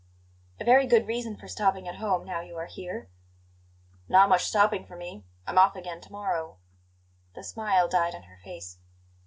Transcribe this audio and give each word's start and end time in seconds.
"A 0.59 0.63
very 0.63 0.87
good 0.87 1.05
reason 1.05 1.37
for 1.37 1.47
stopping 1.47 1.87
at 1.87 1.97
home 1.97 2.25
now 2.25 2.41
you 2.41 2.57
are 2.57 2.65
here." 2.65 3.07
"Not 4.09 4.29
much 4.29 4.45
stopping 4.45 4.83
for 4.83 4.95
me; 4.95 5.25
I'm 5.45 5.59
off 5.59 5.75
again 5.75 6.01
to 6.01 6.11
morrow." 6.11 6.57
The 7.35 7.43
smile 7.43 7.87
died 7.87 8.15
on 8.15 8.23
her 8.23 8.39
face. 8.43 8.79